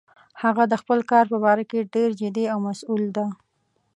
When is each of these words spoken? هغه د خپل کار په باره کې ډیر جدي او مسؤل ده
هغه 0.41 0.63
د 0.71 0.73
خپل 0.81 0.99
کار 1.11 1.25
په 1.31 1.37
باره 1.43 1.63
کې 1.71 1.89
ډیر 1.93 2.09
جدي 2.21 2.45
او 2.53 2.57
مسؤل 2.67 3.03
ده 3.15 3.25